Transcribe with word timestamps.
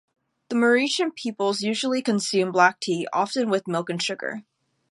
The 0.49 0.55
Mauritian 0.55 1.11
peoples 1.13 1.61
usually 1.61 2.01
consume 2.01 2.51
black 2.51 2.79
tea, 2.79 3.07
often 3.13 3.51
with 3.51 3.67
milk 3.67 3.87
and 3.91 4.01
sugar. 4.01 4.43